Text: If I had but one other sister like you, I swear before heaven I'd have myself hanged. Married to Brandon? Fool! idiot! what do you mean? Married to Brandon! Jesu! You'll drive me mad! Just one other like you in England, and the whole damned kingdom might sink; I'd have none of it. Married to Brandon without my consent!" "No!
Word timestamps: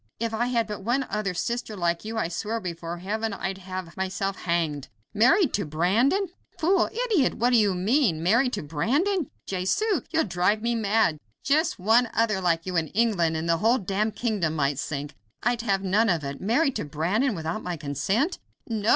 If 0.19 0.33
I 0.33 0.47
had 0.47 0.65
but 0.65 0.81
one 0.83 1.05
other 1.11 1.35
sister 1.35 1.77
like 1.77 2.03
you, 2.03 2.17
I 2.17 2.27
swear 2.27 2.59
before 2.59 2.97
heaven 2.97 3.33
I'd 3.33 3.59
have 3.59 3.95
myself 3.95 4.35
hanged. 4.35 4.87
Married 5.13 5.53
to 5.53 5.63
Brandon? 5.63 6.25
Fool! 6.57 6.89
idiot! 7.05 7.35
what 7.35 7.51
do 7.51 7.57
you 7.57 7.75
mean? 7.75 8.23
Married 8.23 8.53
to 8.53 8.63
Brandon! 8.63 9.29
Jesu! 9.45 10.01
You'll 10.09 10.23
drive 10.23 10.63
me 10.63 10.73
mad! 10.73 11.19
Just 11.43 11.77
one 11.77 12.09
other 12.15 12.41
like 12.41 12.65
you 12.65 12.75
in 12.77 12.87
England, 12.87 13.37
and 13.37 13.47
the 13.47 13.57
whole 13.57 13.77
damned 13.77 14.15
kingdom 14.15 14.55
might 14.55 14.79
sink; 14.79 15.13
I'd 15.43 15.61
have 15.61 15.83
none 15.83 16.09
of 16.09 16.23
it. 16.23 16.41
Married 16.41 16.77
to 16.77 16.85
Brandon 16.85 17.35
without 17.35 17.61
my 17.61 17.77
consent!" 17.77 18.39
"No! 18.65 18.89